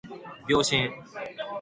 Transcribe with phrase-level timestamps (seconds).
[0.47, 0.89] 秒針